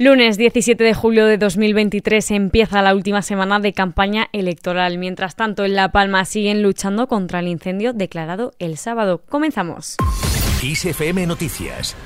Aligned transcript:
Lunes 0.00 0.38
17 0.38 0.84
de 0.84 0.94
julio 0.94 1.26
de 1.26 1.38
2023 1.38 2.30
empieza 2.30 2.82
la 2.82 2.94
última 2.94 3.20
semana 3.20 3.58
de 3.58 3.72
campaña 3.72 4.28
electoral. 4.30 4.96
Mientras 4.96 5.34
tanto, 5.34 5.64
en 5.64 5.74
La 5.74 5.90
Palma 5.90 6.24
siguen 6.24 6.62
luchando 6.62 7.08
contra 7.08 7.40
el 7.40 7.48
incendio 7.48 7.92
declarado 7.92 8.52
el 8.60 8.76
sábado. 8.76 9.24
Comenzamos. 9.28 9.96
ISFM 10.62 11.26
Noticias 11.26 11.96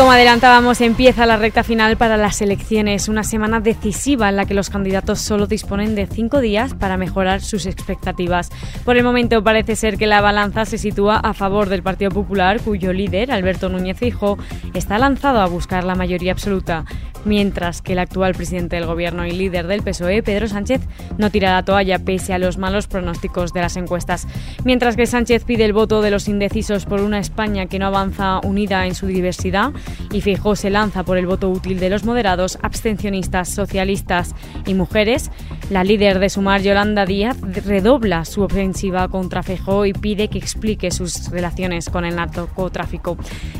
Como 0.00 0.12
adelantábamos, 0.12 0.80
empieza 0.80 1.26
la 1.26 1.36
recta 1.36 1.62
final 1.62 1.98
para 1.98 2.16
las 2.16 2.40
elecciones, 2.40 3.06
una 3.08 3.22
semana 3.22 3.60
decisiva 3.60 4.30
en 4.30 4.36
la 4.36 4.46
que 4.46 4.54
los 4.54 4.70
candidatos 4.70 5.20
solo 5.20 5.46
disponen 5.46 5.94
de 5.94 6.06
cinco 6.06 6.40
días 6.40 6.72
para 6.72 6.96
mejorar 6.96 7.42
sus 7.42 7.66
expectativas. 7.66 8.48
Por 8.86 8.96
el 8.96 9.04
momento 9.04 9.44
parece 9.44 9.76
ser 9.76 9.98
que 9.98 10.06
la 10.06 10.22
balanza 10.22 10.64
se 10.64 10.78
sitúa 10.78 11.18
a 11.18 11.34
favor 11.34 11.68
del 11.68 11.82
Partido 11.82 12.10
Popular, 12.12 12.62
cuyo 12.62 12.94
líder, 12.94 13.30
Alberto 13.30 13.68
Núñez 13.68 13.98
Fijo, 13.98 14.38
está 14.72 14.96
lanzado 14.96 15.42
a 15.42 15.46
buscar 15.46 15.84
la 15.84 15.94
mayoría 15.94 16.32
absoluta 16.32 16.86
mientras 17.24 17.82
que 17.82 17.92
el 17.92 17.98
actual 17.98 18.34
presidente 18.34 18.76
del 18.76 18.86
gobierno 18.86 19.26
y 19.26 19.32
líder 19.32 19.66
del 19.66 19.82
PSOE, 19.82 20.22
Pedro 20.22 20.48
Sánchez, 20.48 20.80
no 21.18 21.30
tira 21.30 21.52
la 21.54 21.64
toalla 21.64 21.98
pese 21.98 22.32
a 22.32 22.38
los 22.38 22.58
malos 22.58 22.86
pronósticos 22.86 23.52
de 23.52 23.60
las 23.60 23.76
encuestas. 23.76 24.26
Mientras 24.64 24.96
que 24.96 25.06
Sánchez 25.06 25.44
pide 25.44 25.64
el 25.64 25.72
voto 25.72 26.02
de 26.02 26.10
los 26.10 26.28
indecisos 26.28 26.86
por 26.86 27.00
una 27.00 27.18
España 27.18 27.66
que 27.66 27.78
no 27.78 27.86
avanza 27.86 28.40
unida 28.42 28.86
en 28.86 28.94
su 28.94 29.06
diversidad 29.06 29.72
y 30.12 30.20
Fijó 30.20 30.56
se 30.56 30.70
lanza 30.70 31.04
por 31.04 31.18
el 31.18 31.26
voto 31.26 31.50
útil 31.50 31.80
de 31.80 31.90
los 31.90 32.04
moderados, 32.04 32.58
abstencionistas, 32.62 33.48
socialistas 33.48 34.34
y 34.66 34.74
mujeres, 34.74 35.30
la 35.70 35.84
líder 35.84 36.18
de 36.18 36.28
Sumar, 36.28 36.62
Yolanda 36.62 37.06
Díaz, 37.06 37.36
redobla 37.40 38.24
su 38.24 38.42
ofensiva 38.42 39.06
contra 39.08 39.44
Fijó 39.44 39.86
y 39.86 39.92
pide 39.92 40.28
que 40.28 40.36
explique 40.36 40.90
sus 40.90 41.30
relaciones 41.30 41.88
con 41.88 42.04
el 42.04 42.16
narcotráfico. 42.16 43.16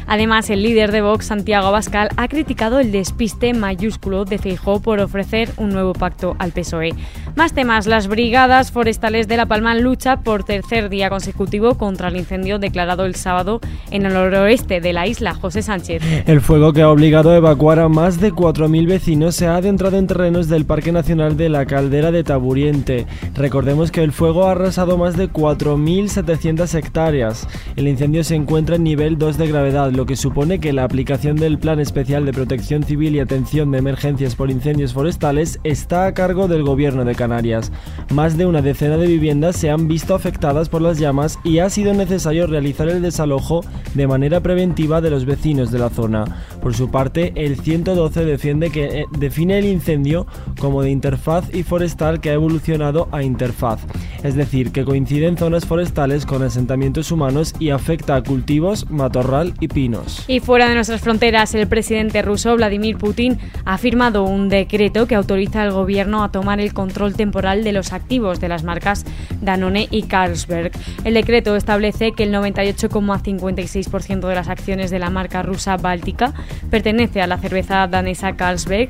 Además, 0.08 0.50
el 0.50 0.62
líder 0.62 0.90
de 0.90 1.02
Vox, 1.02 1.26
Santiago 1.26 1.68
Abascal, 1.68 2.08
ha 2.16 2.26
criticado 2.26 2.80
el 2.80 2.90
despiste 2.90 3.54
mayúsculo 3.54 4.24
de 4.24 4.38
Feijó 4.38 4.80
por 4.80 4.98
ofrecer 4.98 5.50
un 5.56 5.70
nuevo 5.70 5.92
pacto 5.92 6.34
al 6.40 6.50
PSOE. 6.50 6.94
Más 7.36 7.52
temas, 7.52 7.86
las 7.86 8.08
brigadas 8.08 8.72
forestales 8.72 9.28
de 9.28 9.36
La 9.36 9.46
Palma 9.46 9.74
lucha 9.74 10.18
por 10.18 10.42
tercer 10.44 10.88
día 10.88 11.08
consecutivo 11.08 11.76
contra 11.76 12.08
el 12.08 12.16
incendio 12.16 12.58
declarado 12.58 13.06
el 13.06 13.14
sábado 13.14 13.60
en 13.90 14.04
el 14.04 14.14
noroeste 14.14 14.80
de 14.80 14.92
la 14.92 15.06
isla, 15.06 15.34
José 15.34 15.62
Sánchez. 15.62 16.02
El 16.26 16.40
fuego 16.40 16.72
que 16.72 16.82
ha 16.82 16.90
obligado 16.90 17.30
a 17.30 17.36
evacuar 17.36 17.78
a 17.78 17.88
más 17.88 18.20
de 18.20 18.32
4.000 18.32 18.86
vecinos 18.86 19.36
se 19.36 19.46
ha 19.46 19.56
adentrado 19.56 19.96
en 19.96 20.08
terrenos 20.08 20.48
del 20.48 20.66
Parque 20.66 20.92
Nacional 20.92 21.36
de 21.36 21.48
la 21.48 21.66
Caldera 21.66 22.10
de 22.10 22.24
Taburiente. 22.24 23.06
Recordemos 23.34 23.92
que 23.92 24.02
el 24.02 24.12
fuego 24.12 24.46
ha 24.46 24.52
arrasado 24.52 24.98
más 24.98 25.16
de 25.16 25.30
4.700 25.30 26.74
hectáreas. 26.74 27.46
El 27.76 27.86
incendio 27.86 28.24
se 28.24 28.34
encuentra 28.34 28.76
en 28.76 28.84
nivel 28.84 29.18
2 29.18 29.38
de 29.38 29.46
gravedad, 29.46 29.92
lo 29.92 30.04
que 30.04 30.16
supone 30.16 30.58
que 30.58 30.72
la 30.72 30.84
aplicación 30.84 31.36
del 31.36 31.58
Plan 31.58 31.78
Especial 31.78 32.26
de 32.26 32.32
Protección 32.32 32.82
Civil 32.82 33.14
y 33.14 33.20
Atención 33.20 33.70
de 33.70 33.78
emergencias 33.78 34.34
por 34.34 34.50
incendios 34.50 34.92
forestales 34.92 35.60
está 35.62 36.06
a 36.06 36.14
cargo 36.14 36.48
del 36.48 36.64
gobierno 36.64 37.04
de 37.04 37.14
Canarias. 37.20 37.70
Más 38.14 38.38
de 38.38 38.46
una 38.46 38.62
decena 38.62 38.96
de 38.96 39.06
viviendas 39.06 39.54
se 39.54 39.68
han 39.68 39.88
visto 39.88 40.14
afectadas 40.14 40.70
por 40.70 40.80
las 40.80 40.98
llamas 40.98 41.38
y 41.44 41.58
ha 41.58 41.68
sido 41.68 41.92
necesario 41.92 42.46
realizar 42.46 42.88
el 42.88 43.02
desalojo 43.02 43.60
de 43.92 44.06
manera 44.06 44.40
preventiva 44.40 45.02
de 45.02 45.10
los 45.10 45.26
vecinos 45.26 45.70
de 45.70 45.80
la 45.80 45.90
zona. 45.90 46.24
Por 46.62 46.74
su 46.74 46.90
parte, 46.90 47.34
el 47.36 47.60
112 47.60 48.24
defiende 48.24 48.70
que, 48.70 48.84
eh, 48.84 49.04
define 49.18 49.58
el 49.58 49.66
incendio 49.66 50.26
como 50.58 50.82
de 50.82 50.90
interfaz 50.90 51.54
y 51.54 51.62
forestal 51.62 52.20
que 52.20 52.30
ha 52.30 52.34
evolucionado 52.34 53.08
a 53.12 53.22
interfaz, 53.22 53.80
es 54.22 54.34
decir, 54.34 54.72
que 54.72 54.84
coinciden 54.84 55.36
zonas 55.36 55.66
forestales 55.66 56.26
con 56.26 56.42
asentamientos 56.42 57.10
humanos 57.10 57.54
y 57.58 57.70
afecta 57.70 58.16
a 58.16 58.22
cultivos, 58.22 58.90
matorral 58.90 59.54
y 59.60 59.68
pinos. 59.68 60.24
Y 60.28 60.40
fuera 60.40 60.68
de 60.68 60.74
nuestras 60.74 61.00
fronteras, 61.00 61.54
el 61.54 61.66
presidente 61.66 62.22
ruso 62.22 62.56
Vladimir 62.56 62.96
Putin 62.96 63.38
ha 63.64 63.78
firmado 63.78 64.24
un 64.24 64.48
decreto 64.48 65.06
que 65.06 65.14
autoriza 65.14 65.62
al 65.62 65.72
gobierno 65.72 66.22
a 66.22 66.30
tomar 66.30 66.60
el 66.60 66.74
control 66.74 67.14
temporal 67.14 67.64
de 67.64 67.72
los 67.72 67.92
activos 67.92 68.40
de 68.40 68.48
las 68.48 68.64
marcas 68.64 69.04
Danone 69.40 69.88
y 69.90 70.02
Carlsberg. 70.02 70.72
El 71.04 71.14
decreto 71.14 71.56
establece 71.56 72.12
que 72.12 72.24
el 72.24 72.34
98,56% 72.34 74.26
de 74.26 74.34
las 74.34 74.48
acciones 74.48 74.90
de 74.90 74.98
la 74.98 75.10
marca 75.10 75.42
rusa 75.42 75.76
Báltica 75.76 76.34
pertenece 76.70 77.22
a 77.22 77.26
la 77.26 77.38
cerveza 77.38 77.86
danesa 77.86 78.36
Carlsberg 78.36 78.88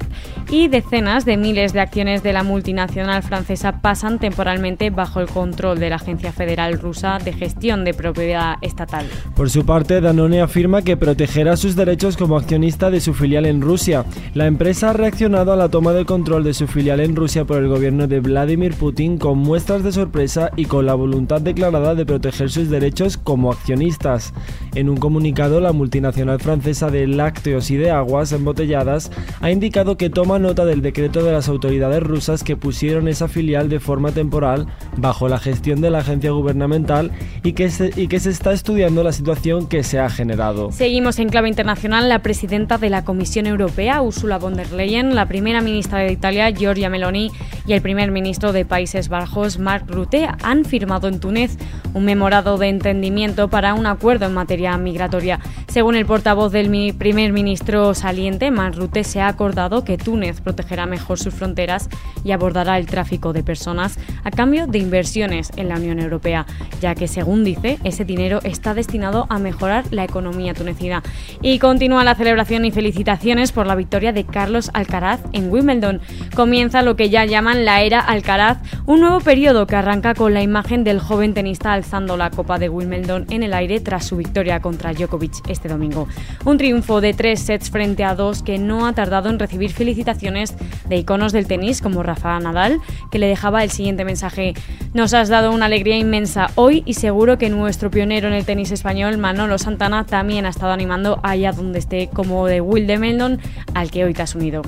y 0.50 0.68
decenas 0.68 1.24
de 1.24 1.36
miles 1.36 1.72
de 1.72 1.80
acciones 1.80 2.22
de 2.22 2.32
la 2.32 2.42
multinacional 2.42 3.22
francesa 3.22 3.80
pasan 3.80 4.18
temporalmente 4.18 4.90
bajo 4.90 5.19
el 5.20 5.28
control 5.28 5.78
de 5.78 5.90
la 5.90 5.96
Agencia 5.96 6.32
Federal 6.32 6.78
Rusa 6.78 7.18
de 7.18 7.32
Gestión 7.32 7.84
de 7.84 7.94
Propiedad 7.94 8.56
Estatal. 8.62 9.06
Por 9.36 9.50
su 9.50 9.64
parte, 9.64 10.00
Danone 10.00 10.40
afirma 10.40 10.82
que 10.82 10.96
protegerá 10.96 11.56
sus 11.56 11.76
derechos 11.76 12.16
como 12.16 12.36
accionista 12.36 12.90
de 12.90 13.00
su 13.00 13.14
filial 13.14 13.46
en 13.46 13.60
Rusia. 13.60 14.04
La 14.34 14.46
empresa 14.46 14.90
ha 14.90 14.92
reaccionado 14.92 15.52
a 15.52 15.56
la 15.56 15.68
toma 15.68 15.92
de 15.92 16.04
control 16.04 16.44
de 16.44 16.54
su 16.54 16.66
filial 16.66 17.00
en 17.00 17.16
Rusia 17.16 17.44
por 17.44 17.58
el 17.58 17.68
gobierno 17.68 18.06
de 18.06 18.20
Vladimir 18.20 18.74
Putin 18.74 19.18
con 19.18 19.38
muestras 19.38 19.82
de 19.82 19.92
sorpresa 19.92 20.50
y 20.56 20.64
con 20.64 20.86
la 20.86 20.94
voluntad 20.94 21.40
declarada 21.40 21.94
de 21.94 22.06
proteger 22.06 22.50
sus 22.50 22.70
derechos 22.70 23.16
como 23.16 23.52
accionistas. 23.52 24.32
En 24.74 24.88
un 24.88 24.96
comunicado, 24.96 25.60
la 25.60 25.72
multinacional 25.72 26.40
francesa 26.40 26.90
de 26.90 27.06
lácteos 27.06 27.70
y 27.70 27.76
de 27.76 27.90
aguas 27.90 28.32
embotelladas 28.32 29.10
ha 29.40 29.50
indicado 29.50 29.96
que 29.96 30.10
toma 30.10 30.38
nota 30.38 30.64
del 30.64 30.82
decreto 30.82 31.22
de 31.22 31.32
las 31.32 31.48
autoridades 31.48 32.02
rusas 32.02 32.44
que 32.44 32.56
pusieron 32.56 33.08
esa 33.08 33.28
filial 33.28 33.68
de 33.68 33.80
forma 33.80 34.12
temporal 34.12 34.66
bajo 34.96 35.09
la 35.28 35.38
gestión 35.38 35.80
de 35.80 35.90
la 35.90 35.98
agencia 35.98 36.30
gubernamental 36.30 37.10
y 37.42 37.52
que 37.52 37.70
se, 37.70 37.90
y 37.96 38.08
que 38.08 38.20
se 38.20 38.30
está 38.30 38.52
estudiando 38.52 39.02
la 39.02 39.12
situación 39.12 39.66
que 39.68 39.82
se 39.82 39.98
ha 39.98 40.08
generado. 40.08 40.72
Seguimos 40.72 41.18
en 41.18 41.28
clave 41.28 41.48
internacional. 41.48 42.08
La 42.08 42.20
presidenta 42.20 42.78
de 42.78 42.90
la 42.90 43.04
Comisión 43.04 43.46
Europea, 43.46 44.02
Ursula 44.02 44.38
von 44.38 44.54
der 44.54 44.72
Leyen, 44.72 45.14
la 45.14 45.26
primera 45.26 45.60
ministra 45.60 45.98
de 45.98 46.12
Italia, 46.12 46.50
Giorgia 46.50 46.88
Meloni, 46.88 47.30
y 47.66 47.72
el 47.72 47.82
primer 47.82 48.10
ministro 48.10 48.52
de 48.52 48.64
Países 48.64 49.08
Bajos, 49.08 49.58
Mark 49.58 49.84
Rutte, 49.88 50.28
han 50.42 50.64
firmado 50.64 51.08
en 51.08 51.20
Túnez 51.20 51.56
un 51.92 52.04
memorado 52.04 52.56
de 52.56 52.68
entendimiento 52.68 53.48
para 53.48 53.74
un 53.74 53.86
acuerdo 53.86 54.26
en 54.26 54.34
materia 54.34 54.76
migratoria. 54.78 55.40
Según 55.68 55.96
el 55.96 56.06
portavoz 56.06 56.52
del 56.52 56.94
primer 56.94 57.32
ministro 57.32 57.94
saliente, 57.94 58.50
Mark 58.50 58.76
Rutte, 58.76 59.04
se 59.04 59.20
ha 59.20 59.28
acordado 59.28 59.84
que 59.84 59.98
Túnez 59.98 60.40
protegerá 60.40 60.86
mejor 60.86 61.18
sus 61.18 61.34
fronteras 61.34 61.88
y 62.24 62.32
abordará 62.32 62.78
el 62.78 62.86
tráfico 62.86 63.32
de 63.32 63.42
personas 63.42 63.98
a 64.24 64.30
cambio 64.30 64.66
de 64.66 64.78
inversiones 65.00 65.50
en 65.56 65.70
la 65.70 65.76
Unión 65.76 65.98
Europea, 65.98 66.44
ya 66.82 66.94
que, 66.94 67.08
según 67.08 67.42
dice, 67.42 67.78
ese 67.84 68.04
dinero 68.04 68.40
está 68.44 68.74
destinado 68.74 69.26
a 69.30 69.38
mejorar 69.38 69.84
la 69.90 70.04
economía 70.04 70.52
tunecina. 70.52 71.02
Y 71.40 71.58
continúa 71.58 72.04
la 72.04 72.14
celebración 72.14 72.66
y 72.66 72.70
felicitaciones 72.70 73.50
por 73.50 73.66
la 73.66 73.76
victoria 73.76 74.12
de 74.12 74.26
Carlos 74.26 74.70
Alcaraz 74.74 75.20
en 75.32 75.50
Wimbledon. 75.50 76.02
Comienza 76.34 76.82
lo 76.82 76.96
que 76.96 77.08
ya 77.08 77.24
llaman 77.24 77.64
la 77.64 77.80
era 77.80 77.98
Alcaraz, 77.98 78.58
un 78.90 78.98
nuevo 78.98 79.20
periodo 79.20 79.68
que 79.68 79.76
arranca 79.76 80.14
con 80.14 80.34
la 80.34 80.42
imagen 80.42 80.82
del 80.82 80.98
joven 80.98 81.32
tenista 81.32 81.72
alzando 81.72 82.16
la 82.16 82.30
Copa 82.30 82.58
de 82.58 82.68
Wimbledon 82.68 83.24
en 83.30 83.44
el 83.44 83.54
aire 83.54 83.78
tras 83.78 84.04
su 84.04 84.16
victoria 84.16 84.58
contra 84.58 84.92
Djokovic 84.92 85.48
este 85.48 85.68
domingo. 85.68 86.08
Un 86.44 86.58
triunfo 86.58 87.00
de 87.00 87.14
tres 87.14 87.38
sets 87.38 87.70
frente 87.70 88.02
a 88.02 88.16
dos 88.16 88.42
que 88.42 88.58
no 88.58 88.88
ha 88.88 88.92
tardado 88.92 89.30
en 89.30 89.38
recibir 89.38 89.70
felicitaciones 89.70 90.56
de 90.88 90.96
iconos 90.96 91.30
del 91.30 91.46
tenis 91.46 91.82
como 91.82 92.02
Rafa 92.02 92.40
Nadal, 92.40 92.80
que 93.12 93.20
le 93.20 93.28
dejaba 93.28 93.62
el 93.62 93.70
siguiente 93.70 94.04
mensaje. 94.04 94.54
Nos 94.92 95.14
has 95.14 95.28
dado 95.28 95.52
una 95.52 95.66
alegría 95.66 95.96
inmensa 95.96 96.48
hoy 96.56 96.82
y 96.84 96.94
seguro 96.94 97.38
que 97.38 97.48
nuestro 97.48 97.92
pionero 97.92 98.26
en 98.26 98.34
el 98.34 98.44
tenis 98.44 98.72
español, 98.72 99.18
Manolo 99.18 99.58
Santana, 99.58 100.04
también 100.04 100.46
ha 100.46 100.48
estado 100.48 100.72
animando 100.72 101.20
allá 101.22 101.52
donde 101.52 101.78
esté 101.78 102.08
como 102.12 102.44
de 102.48 102.60
Wimbledon 102.60 103.38
al 103.72 103.92
que 103.92 104.02
hoy 104.02 104.14
te 104.14 104.22
has 104.22 104.34
unido. 104.34 104.62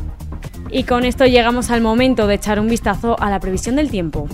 Y 0.71 0.85
con 0.85 1.05
esto 1.05 1.27
llegamos 1.27 1.71
al 1.71 1.81
momento 1.81 2.27
de 2.27 2.35
echar 2.35 2.61
un 2.61 2.69
vistazo 2.69 3.21
a 3.21 3.31
la 3.31 3.41
previsión 3.41 3.77
del 3.77 3.91
tiempo. 3.91 4.29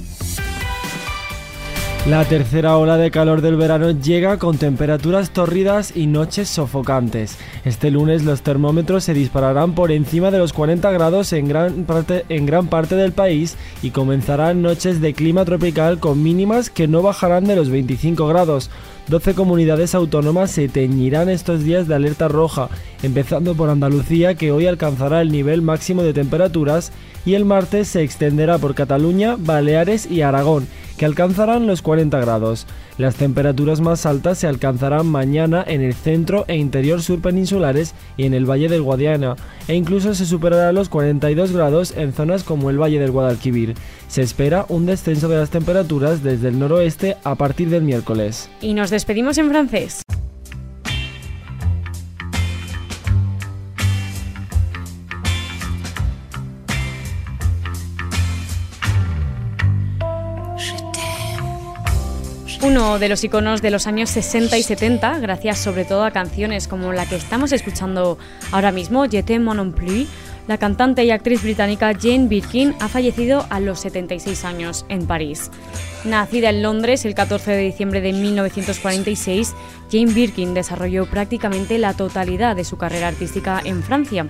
La 2.08 2.24
tercera 2.24 2.78
ola 2.78 2.96
de 2.96 3.10
calor 3.10 3.42
del 3.42 3.56
verano 3.56 3.90
llega 3.90 4.38
con 4.38 4.56
temperaturas 4.56 5.30
torridas 5.30 5.94
y 5.94 6.06
noches 6.06 6.48
sofocantes. 6.48 7.36
Este 7.66 7.90
lunes 7.90 8.24
los 8.24 8.40
termómetros 8.40 9.04
se 9.04 9.12
dispararán 9.12 9.74
por 9.74 9.92
encima 9.92 10.30
de 10.30 10.38
los 10.38 10.54
40 10.54 10.90
grados 10.90 11.34
en 11.34 11.48
gran 11.48 11.84
parte, 11.84 12.24
en 12.30 12.46
gran 12.46 12.68
parte 12.68 12.94
del 12.94 13.12
país 13.12 13.58
y 13.82 13.90
comenzarán 13.90 14.62
noches 14.62 15.02
de 15.02 15.12
clima 15.12 15.44
tropical 15.44 15.98
con 15.98 16.22
mínimas 16.22 16.70
que 16.70 16.88
no 16.88 17.02
bajarán 17.02 17.44
de 17.44 17.56
los 17.56 17.68
25 17.68 18.26
grados. 18.26 18.70
12 19.08 19.34
comunidades 19.34 19.94
autónomas 19.94 20.50
se 20.50 20.68
teñirán 20.68 21.30
estos 21.30 21.64
días 21.64 21.88
de 21.88 21.94
alerta 21.94 22.28
roja, 22.28 22.68
empezando 23.02 23.54
por 23.54 23.70
Andalucía 23.70 24.34
que 24.34 24.52
hoy 24.52 24.66
alcanzará 24.66 25.22
el 25.22 25.32
nivel 25.32 25.62
máximo 25.62 26.02
de 26.02 26.12
temperaturas 26.12 26.92
y 27.24 27.32
el 27.32 27.46
martes 27.46 27.88
se 27.88 28.02
extenderá 28.02 28.58
por 28.58 28.74
Cataluña, 28.74 29.36
Baleares 29.38 30.10
y 30.10 30.20
Aragón, 30.20 30.68
que 30.98 31.06
alcanzarán 31.06 31.66
los 31.66 31.80
40 31.80 32.20
grados. 32.20 32.66
Las 32.98 33.14
temperaturas 33.14 33.80
más 33.80 34.06
altas 34.06 34.38
se 34.38 34.48
alcanzarán 34.48 35.06
mañana 35.06 35.64
en 35.64 35.82
el 35.82 35.94
centro 35.94 36.44
e 36.48 36.56
interior 36.56 37.00
sur 37.00 37.20
peninsulares 37.20 37.94
y 38.16 38.24
en 38.24 38.34
el 38.34 38.44
Valle 38.44 38.68
del 38.68 38.82
Guadiana, 38.82 39.36
e 39.68 39.76
incluso 39.76 40.16
se 40.16 40.26
superará 40.26 40.72
los 40.72 40.88
42 40.88 41.52
grados 41.52 41.94
en 41.96 42.12
zonas 42.12 42.42
como 42.42 42.70
el 42.70 42.82
Valle 42.82 42.98
del 42.98 43.12
Guadalquivir. 43.12 43.74
Se 44.08 44.22
espera 44.22 44.66
un 44.68 44.84
descenso 44.84 45.28
de 45.28 45.36
las 45.36 45.50
temperaturas 45.50 46.24
desde 46.24 46.48
el 46.48 46.58
noroeste 46.58 47.16
a 47.22 47.36
partir 47.36 47.70
del 47.70 47.84
miércoles. 47.84 48.50
Y 48.60 48.74
nos 48.74 48.90
despedimos 48.90 49.38
en 49.38 49.48
francés. 49.48 50.02
Uno 62.60 62.98
de 62.98 63.08
los 63.08 63.22
iconos 63.22 63.62
de 63.62 63.70
los 63.70 63.86
años 63.86 64.10
60 64.10 64.58
y 64.58 64.64
70, 64.64 65.20
gracias 65.20 65.58
sobre 65.58 65.84
todo 65.84 66.04
a 66.04 66.10
canciones 66.10 66.66
como 66.66 66.92
la 66.92 67.06
que 67.06 67.14
estamos 67.14 67.52
escuchando 67.52 68.18
ahora 68.50 68.72
mismo, 68.72 69.06
Je 69.06 69.22
t'aime 69.22 69.54
non 69.54 69.70
plus, 69.70 70.08
la 70.48 70.58
cantante 70.58 71.04
y 71.04 71.12
actriz 71.12 71.42
británica 71.44 71.92
Jane 71.94 72.26
Birkin 72.26 72.74
ha 72.80 72.88
fallecido 72.88 73.46
a 73.50 73.60
los 73.60 73.78
76 73.78 74.44
años 74.44 74.86
en 74.88 75.06
París. 75.06 75.52
Nacida 76.04 76.50
en 76.50 76.62
Londres 76.62 77.04
el 77.04 77.14
14 77.14 77.52
de 77.52 77.62
diciembre 77.62 78.00
de 78.00 78.12
1946, 78.12 79.54
Jane 79.92 80.12
Birkin 80.12 80.52
desarrolló 80.52 81.06
prácticamente 81.06 81.78
la 81.78 81.94
totalidad 81.94 82.56
de 82.56 82.64
su 82.64 82.76
carrera 82.76 83.06
artística 83.06 83.60
en 83.64 83.84
Francia. 83.84 84.26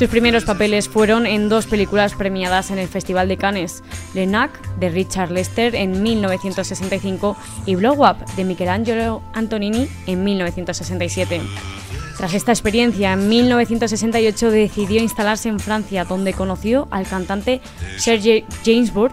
Sus 0.00 0.08
primeros 0.08 0.46
papeles 0.46 0.88
fueron 0.88 1.26
en 1.26 1.50
dos 1.50 1.66
películas 1.66 2.14
premiadas 2.14 2.70
en 2.70 2.78
el 2.78 2.88
Festival 2.88 3.28
de 3.28 3.36
Cannes, 3.36 3.82
Le 4.14 4.26
Nac 4.26 4.50
de 4.78 4.88
Richard 4.88 5.30
Lester 5.30 5.74
en 5.74 6.02
1965 6.02 7.36
y 7.66 7.74
Blow 7.74 8.02
Up 8.02 8.16
de 8.34 8.44
Michelangelo 8.44 9.20
Antonini 9.34 9.88
en 10.06 10.24
1967. 10.24 11.42
Tras 12.16 12.32
esta 12.32 12.50
experiencia, 12.50 13.12
en 13.12 13.28
1968 13.28 14.50
decidió 14.50 15.02
instalarse 15.02 15.50
en 15.50 15.60
Francia, 15.60 16.06
donde 16.06 16.32
conoció 16.32 16.88
al 16.90 17.06
cantante 17.06 17.60
Serge 17.98 18.46
Gainsbourg 18.64 19.12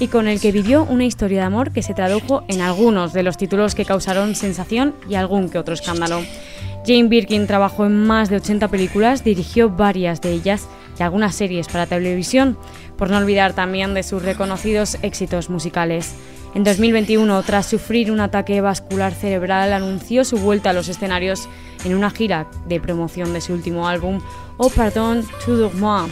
y 0.00 0.08
con 0.08 0.26
el 0.26 0.40
que 0.40 0.52
vivió 0.52 0.84
una 0.84 1.04
historia 1.04 1.40
de 1.40 1.46
amor 1.48 1.70
que 1.70 1.82
se 1.82 1.92
tradujo 1.92 2.44
en 2.48 2.62
algunos 2.62 3.12
de 3.12 3.24
los 3.24 3.36
títulos 3.36 3.74
que 3.74 3.84
causaron 3.84 4.36
sensación 4.36 4.94
y 5.06 5.16
algún 5.16 5.50
que 5.50 5.58
otro 5.58 5.74
escándalo. 5.74 6.22
Jane 6.84 7.08
Birkin 7.08 7.46
trabajó 7.46 7.86
en 7.86 8.04
más 8.06 8.28
de 8.28 8.36
80 8.36 8.68
películas, 8.68 9.22
dirigió 9.22 9.70
varias 9.70 10.20
de 10.20 10.32
ellas 10.32 10.68
y 10.98 11.02
algunas 11.02 11.34
series 11.34 11.68
para 11.68 11.86
televisión, 11.86 12.58
por 12.96 13.08
no 13.08 13.18
olvidar 13.18 13.52
también 13.52 13.94
de 13.94 14.02
sus 14.02 14.22
reconocidos 14.22 14.98
éxitos 15.02 15.48
musicales. 15.48 16.14
En 16.54 16.64
2021, 16.64 17.42
tras 17.44 17.66
sufrir 17.66 18.10
un 18.10 18.20
ataque 18.20 18.60
vascular 18.60 19.14
cerebral, 19.14 19.72
anunció 19.72 20.24
su 20.24 20.36
vuelta 20.36 20.70
a 20.70 20.72
los 20.72 20.88
escenarios 20.88 21.48
en 21.84 21.94
una 21.94 22.10
gira 22.10 22.46
de 22.66 22.80
promoción 22.80 23.32
de 23.32 23.40
su 23.40 23.54
último 23.54 23.88
álbum, 23.88 24.20
Oh 24.58 24.68
Pardon 24.68 25.24
Tout 25.44 25.72
Moi. 25.74 26.10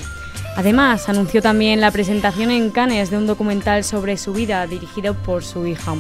Además, 0.56 1.08
anunció 1.08 1.42
también 1.42 1.80
la 1.80 1.90
presentación 1.90 2.50
en 2.50 2.70
Cannes 2.70 3.10
de 3.10 3.18
un 3.18 3.26
documental 3.26 3.84
sobre 3.84 4.16
su 4.16 4.32
vida 4.32 4.66
dirigido 4.66 5.14
por 5.14 5.44
su 5.44 5.66
hija. 5.66 5.94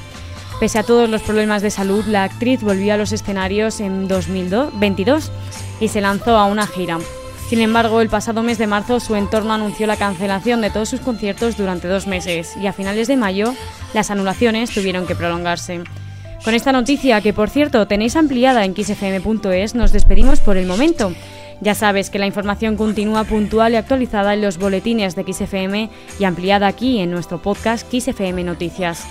Pese 0.60 0.78
a 0.78 0.82
todos 0.82 1.08
los 1.08 1.22
problemas 1.22 1.62
de 1.62 1.70
salud, 1.70 2.04
la 2.04 2.22
actriz 2.22 2.60
volvió 2.60 2.92
a 2.92 2.98
los 2.98 3.12
escenarios 3.12 3.80
en 3.80 4.08
2022 4.08 5.32
y 5.80 5.88
se 5.88 6.02
lanzó 6.02 6.36
a 6.36 6.44
una 6.44 6.66
gira. 6.66 6.98
Sin 7.48 7.60
embargo, 7.60 8.02
el 8.02 8.10
pasado 8.10 8.42
mes 8.42 8.58
de 8.58 8.66
marzo 8.66 9.00
su 9.00 9.16
entorno 9.16 9.54
anunció 9.54 9.86
la 9.86 9.96
cancelación 9.96 10.60
de 10.60 10.68
todos 10.68 10.90
sus 10.90 11.00
conciertos 11.00 11.56
durante 11.56 11.88
dos 11.88 12.06
meses 12.06 12.58
y 12.58 12.66
a 12.66 12.74
finales 12.74 13.08
de 13.08 13.16
mayo 13.16 13.54
las 13.94 14.10
anulaciones 14.10 14.70
tuvieron 14.70 15.06
que 15.06 15.14
prolongarse. 15.14 15.80
Con 16.44 16.52
esta 16.52 16.72
noticia, 16.72 17.22
que 17.22 17.32
por 17.32 17.48
cierto 17.48 17.86
tenéis 17.86 18.14
ampliada 18.14 18.66
en 18.66 18.76
xfm.es, 18.76 19.74
nos 19.74 19.92
despedimos 19.92 20.40
por 20.40 20.58
el 20.58 20.66
momento. 20.66 21.14
Ya 21.62 21.74
sabes 21.74 22.10
que 22.10 22.18
la 22.18 22.26
información 22.26 22.76
continúa 22.76 23.24
puntual 23.24 23.72
y 23.72 23.76
actualizada 23.76 24.34
en 24.34 24.42
los 24.42 24.58
boletines 24.58 25.16
de 25.16 25.24
XFM 25.32 25.88
y 26.18 26.24
ampliada 26.24 26.66
aquí 26.66 26.98
en 26.98 27.10
nuestro 27.10 27.40
podcast 27.40 27.90
XFM 27.90 28.44
Noticias. 28.44 29.06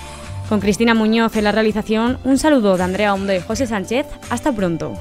Con 0.49 0.59
Cristina 0.59 0.95
Muñoz 0.95 1.35
en 1.35 1.43
la 1.43 1.51
realización, 1.51 2.17
un 2.23 2.39
saludo 2.39 2.75
de 2.75 2.83
Andrea 2.83 3.13
Hondo 3.13 3.31
y 3.31 3.39
José 3.39 3.67
Sánchez. 3.67 4.07
Hasta 4.31 4.51
pronto. 4.51 4.93